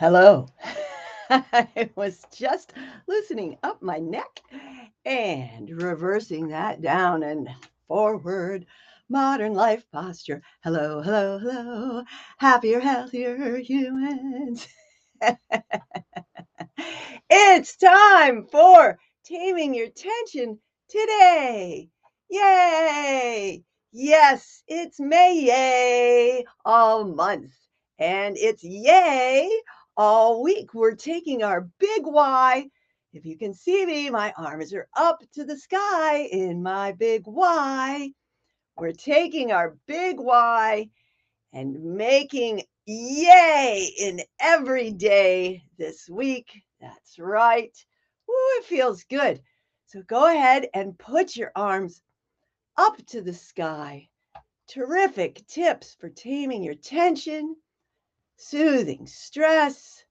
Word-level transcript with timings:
Hello. 0.00 0.46
I 1.30 1.90
was 1.94 2.24
just 2.34 2.72
loosening 3.06 3.58
up 3.62 3.82
my 3.82 3.98
neck 3.98 4.40
and 5.04 5.68
reversing 5.82 6.48
that 6.48 6.80
down 6.80 7.22
and 7.22 7.50
forward. 7.86 8.64
Modern 9.10 9.52
life 9.52 9.84
posture. 9.92 10.40
Hello, 10.64 11.02
hello, 11.02 11.38
hello. 11.38 12.02
Happier, 12.38 12.80
healthier 12.80 13.58
humans. 13.58 14.66
it's 17.28 17.76
time 17.76 18.46
for 18.50 18.98
taming 19.26 19.74
your 19.74 19.90
tension 19.90 20.58
today. 20.88 21.90
Yay! 22.30 23.62
Yes, 23.92 24.62
it's 24.66 24.98
May, 24.98 25.42
yay, 25.42 26.46
all 26.64 27.04
month. 27.04 27.52
And 27.98 28.38
it's 28.38 28.64
yay 28.64 29.50
all 29.96 30.42
week. 30.42 30.74
We're 30.74 30.94
taking 30.94 31.42
our 31.42 31.68
big 31.78 32.04
Y. 32.04 32.66
If 33.12 33.24
you 33.24 33.36
can 33.36 33.54
see 33.54 33.84
me, 33.84 34.10
my 34.10 34.32
arms 34.36 34.72
are 34.72 34.88
up 34.96 35.22
to 35.34 35.44
the 35.44 35.58
sky 35.58 36.28
in 36.30 36.62
my 36.62 36.92
big 36.92 37.26
Y. 37.26 38.12
We're 38.76 38.92
taking 38.92 39.52
our 39.52 39.76
big 39.86 40.18
Y 40.18 40.88
and 41.52 41.82
making 41.82 42.62
yay 42.86 43.92
in 43.98 44.20
every 44.40 44.90
day 44.92 45.62
this 45.76 46.08
week. 46.08 46.62
That's 46.80 47.18
right. 47.18 47.76
Ooh, 48.30 48.58
it 48.58 48.64
feels 48.64 49.04
good. 49.04 49.42
So 49.86 50.02
go 50.02 50.26
ahead 50.30 50.68
and 50.72 50.98
put 50.98 51.36
your 51.36 51.50
arms 51.56 52.00
up 52.76 53.04
to 53.06 53.20
the 53.20 53.34
sky. 53.34 54.08
Terrific 54.68 55.44
tips 55.48 55.96
for 55.98 56.08
taming 56.08 56.62
your 56.62 56.74
tension, 56.74 57.56
soothing 58.40 59.06
stress, 59.06 60.02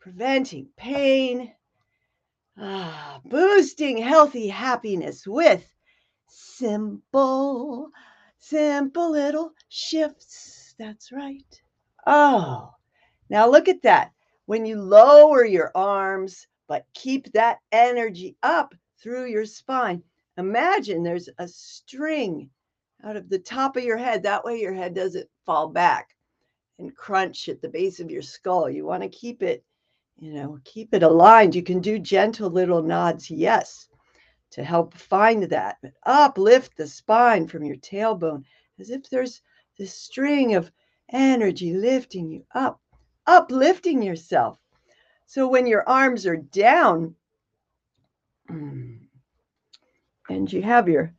preventing 0.00 0.68
pain, 0.76 1.52
ah, 2.58 3.20
boosting 3.24 3.96
healthy 3.96 4.48
happiness 4.48 5.24
with 5.24 5.64
simple, 6.26 7.88
simple 8.38 9.10
little 9.10 9.52
shifts. 9.68 10.74
That's 10.78 11.12
right. 11.12 11.62
Oh, 12.06 12.70
now 13.28 13.48
look 13.48 13.68
at 13.68 13.82
that. 13.82 14.10
When 14.46 14.66
you 14.66 14.80
lower 14.82 15.44
your 15.44 15.70
arms, 15.76 16.48
but 16.66 16.86
keep 16.92 17.32
that 17.32 17.58
energy 17.70 18.36
up 18.42 18.74
through 19.00 19.26
your 19.26 19.46
spine, 19.46 20.02
imagine 20.36 21.04
there's 21.04 21.28
a 21.38 21.46
string 21.46 22.50
out 23.04 23.16
of 23.16 23.28
the 23.28 23.38
top 23.38 23.76
of 23.76 23.84
your 23.84 23.96
head. 23.96 24.24
That 24.24 24.44
way 24.44 24.60
your 24.60 24.74
head 24.74 24.92
doesn't 24.94 25.28
fall 25.46 25.68
back 25.68 26.08
and 26.80 26.96
crunch 26.96 27.48
at 27.48 27.62
the 27.62 27.68
base 27.68 28.00
of 28.00 28.10
your 28.10 28.22
skull. 28.22 28.68
You 28.68 28.84
want 28.84 29.02
to 29.02 29.08
keep 29.08 29.42
it, 29.42 29.64
you 30.18 30.32
know, 30.32 30.58
keep 30.64 30.92
it 30.94 31.02
aligned. 31.02 31.54
You 31.54 31.62
can 31.62 31.80
do 31.80 31.98
gentle 31.98 32.50
little 32.50 32.82
nods, 32.82 33.30
yes, 33.30 33.88
to 34.50 34.64
help 34.64 34.94
find 34.94 35.44
that. 35.44 35.76
But 35.82 35.92
uplift 36.04 36.76
the 36.76 36.88
spine 36.88 37.46
from 37.46 37.64
your 37.64 37.76
tailbone 37.76 38.44
as 38.78 38.90
if 38.90 39.08
there's 39.08 39.42
this 39.78 39.94
string 39.94 40.54
of 40.54 40.70
energy 41.12 41.74
lifting 41.74 42.30
you 42.30 42.44
up, 42.54 42.80
uplifting 43.26 44.02
yourself. 44.02 44.58
So 45.26 45.48
when 45.48 45.66
your 45.66 45.88
arms 45.88 46.26
are 46.26 46.36
down 46.36 47.14
and 48.48 49.08
you 50.52 50.62
have 50.62 50.88
your 50.88 51.14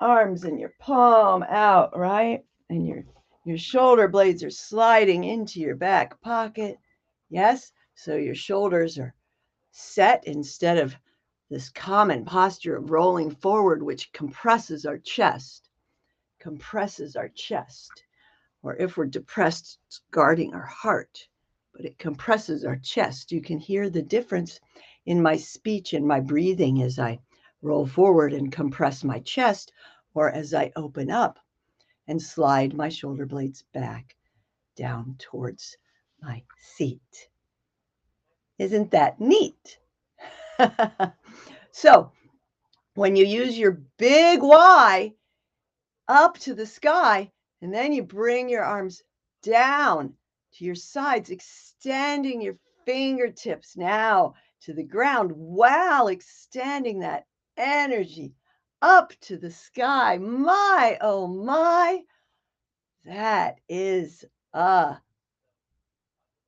arms 0.00 0.44
and 0.44 0.60
your 0.60 0.72
palm 0.78 1.44
out, 1.48 1.96
right? 1.98 2.44
And 2.68 2.86
your 2.86 3.04
your 3.44 3.58
shoulder 3.58 4.06
blades 4.06 4.44
are 4.44 4.50
sliding 4.50 5.24
into 5.24 5.60
your 5.60 5.76
back 5.76 6.20
pocket. 6.20 6.78
Yes, 7.30 7.72
so 7.94 8.16
your 8.16 8.34
shoulders 8.34 8.98
are 8.98 9.14
set 9.70 10.26
instead 10.26 10.76
of 10.78 10.94
this 11.48 11.70
common 11.70 12.24
posture 12.24 12.76
of 12.76 12.90
rolling 12.90 13.30
forward, 13.30 13.82
which 13.82 14.12
compresses 14.12 14.84
our 14.84 14.98
chest, 14.98 15.70
compresses 16.38 17.16
our 17.16 17.28
chest. 17.30 17.90
Or 18.62 18.76
if 18.76 18.96
we're 18.96 19.06
depressed, 19.06 19.78
it's 19.86 20.02
guarding 20.10 20.54
our 20.54 20.66
heart, 20.66 21.26
but 21.72 21.86
it 21.86 21.98
compresses 21.98 22.64
our 22.64 22.76
chest. 22.76 23.32
You 23.32 23.40
can 23.40 23.58
hear 23.58 23.88
the 23.88 24.02
difference 24.02 24.60
in 25.06 25.22
my 25.22 25.36
speech 25.36 25.94
and 25.94 26.06
my 26.06 26.20
breathing 26.20 26.82
as 26.82 26.98
I 26.98 27.18
roll 27.62 27.86
forward 27.86 28.32
and 28.32 28.52
compress 28.52 29.02
my 29.02 29.20
chest, 29.20 29.72
or 30.14 30.30
as 30.30 30.52
I 30.52 30.72
open 30.76 31.10
up 31.10 31.38
and 32.10 32.20
slide 32.20 32.74
my 32.74 32.88
shoulder 32.88 33.24
blades 33.24 33.62
back 33.72 34.16
down 34.76 35.14
towards 35.20 35.76
my 36.20 36.42
seat. 36.74 37.28
Isn't 38.58 38.90
that 38.90 39.20
neat? 39.20 39.78
so, 41.70 42.10
when 42.94 43.14
you 43.14 43.24
use 43.24 43.56
your 43.56 43.80
big 43.96 44.42
Y 44.42 45.12
up 46.08 46.36
to 46.38 46.52
the 46.52 46.66
sky, 46.66 47.30
and 47.62 47.72
then 47.72 47.92
you 47.92 48.02
bring 48.02 48.48
your 48.48 48.64
arms 48.64 49.04
down 49.44 50.12
to 50.54 50.64
your 50.64 50.74
sides, 50.74 51.30
extending 51.30 52.42
your 52.42 52.56
fingertips 52.84 53.76
now 53.76 54.34
to 54.62 54.72
the 54.72 54.82
ground 54.82 55.30
while 55.30 56.08
extending 56.08 56.98
that 56.98 57.26
energy 57.56 58.34
up 58.82 59.12
to 59.22 59.36
the 59.36 59.50
sky. 59.50 60.18
My, 60.18 60.98
oh 61.00 61.26
my, 61.26 62.00
that 63.04 63.60
is 63.68 64.24
a 64.52 64.96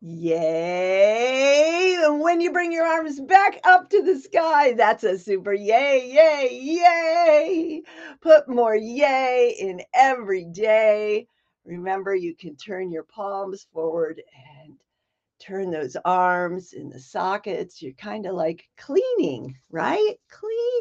yay. 0.00 1.96
And 2.02 2.20
when 2.20 2.40
you 2.40 2.52
bring 2.52 2.72
your 2.72 2.86
arms 2.86 3.20
back 3.20 3.60
up 3.64 3.90
to 3.90 4.02
the 4.02 4.18
sky, 4.18 4.72
that's 4.72 5.04
a 5.04 5.18
super 5.18 5.52
yay, 5.52 6.10
yay, 6.12 6.58
yay. 6.60 7.82
Put 8.20 8.48
more 8.48 8.76
yay 8.76 9.56
in 9.58 9.82
every 9.94 10.44
day. 10.44 11.26
Remember, 11.64 12.14
you 12.14 12.34
can 12.34 12.56
turn 12.56 12.90
your 12.90 13.04
palms 13.04 13.66
forward 13.72 14.22
and 14.64 14.74
turn 15.38 15.70
those 15.70 15.96
arms 16.04 16.72
in 16.72 16.88
the 16.88 17.00
sockets. 17.00 17.82
You're 17.82 17.92
kind 17.92 18.26
of 18.26 18.34
like 18.34 18.68
cleaning, 18.76 19.56
right? 19.70 20.16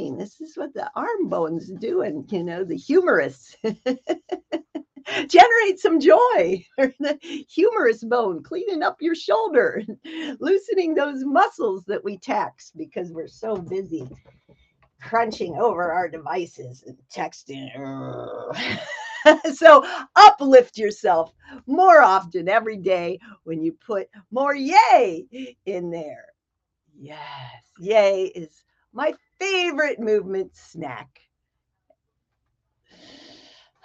Cleaning. 0.00 0.16
This 0.16 0.40
is 0.40 0.56
what 0.56 0.72
the 0.72 0.90
arm 0.96 1.28
bones 1.28 1.70
doing, 1.78 2.26
you 2.30 2.42
know, 2.42 2.64
the 2.64 2.76
humorous. 2.76 3.54
Generate 5.26 5.78
some 5.78 6.00
joy. 6.00 6.64
the 6.78 7.18
humerus 7.50 8.02
bone, 8.04 8.42
cleaning 8.42 8.82
up 8.82 8.96
your 9.00 9.14
shoulder, 9.14 9.82
loosening 10.40 10.94
those 10.94 11.22
muscles 11.24 11.84
that 11.86 12.02
we 12.02 12.16
tax 12.16 12.72
because 12.74 13.12
we're 13.12 13.28
so 13.28 13.56
busy 13.56 14.08
crunching 15.02 15.56
over 15.56 15.92
our 15.92 16.08
devices 16.08 16.82
and 16.86 16.96
texting. 17.14 17.68
so 19.54 19.86
uplift 20.16 20.78
yourself 20.78 21.34
more 21.66 22.00
often 22.00 22.48
every 22.48 22.78
day 22.78 23.18
when 23.44 23.62
you 23.62 23.72
put 23.86 24.08
more 24.30 24.54
yay 24.54 25.26
in 25.66 25.90
there. 25.90 26.24
Yes, 26.98 27.18
yay 27.78 28.26
is 28.34 28.64
my 28.92 29.14
favorite 29.40 29.98
movement 29.98 30.54
snack. 30.54 31.20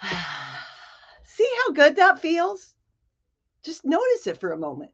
See 1.24 1.50
how 1.64 1.72
good 1.72 1.96
that 1.96 2.20
feels? 2.20 2.74
Just 3.64 3.84
notice 3.84 4.26
it 4.26 4.38
for 4.38 4.52
a 4.52 4.58
moment. 4.58 4.92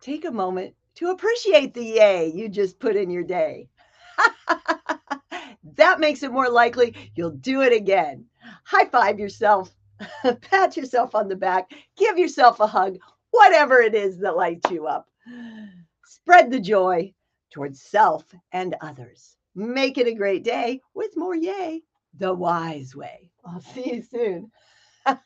Take 0.00 0.24
a 0.24 0.30
moment 0.30 0.74
to 0.96 1.10
appreciate 1.10 1.74
the 1.74 1.84
yay 1.84 2.32
you 2.34 2.48
just 2.48 2.80
put 2.80 2.96
in 2.96 3.10
your 3.10 3.22
day. 3.22 3.68
that 5.76 6.00
makes 6.00 6.22
it 6.22 6.32
more 6.32 6.48
likely 6.48 6.94
you'll 7.14 7.30
do 7.30 7.62
it 7.62 7.72
again. 7.72 8.24
High 8.64 8.86
five 8.86 9.18
yourself, 9.18 9.70
pat 10.40 10.76
yourself 10.76 11.14
on 11.14 11.28
the 11.28 11.36
back, 11.36 11.70
give 11.96 12.18
yourself 12.18 12.58
a 12.60 12.66
hug, 12.66 12.96
whatever 13.30 13.80
it 13.80 13.94
is 13.94 14.18
that 14.18 14.36
lights 14.36 14.70
you 14.70 14.86
up. 14.86 15.06
Spread 16.04 16.50
the 16.50 16.60
joy 16.60 17.12
towards 17.50 17.82
self 17.82 18.24
and 18.52 18.74
others. 18.80 19.36
Make 19.54 19.98
it 19.98 20.06
a 20.06 20.14
great 20.14 20.44
day 20.44 20.80
with 20.94 21.16
more 21.16 21.34
yay, 21.34 21.82
the 22.16 22.32
wise 22.32 22.94
way. 22.94 23.30
I'll 23.44 23.60
see 23.60 23.94
you 23.94 24.02
soon. 24.02 24.50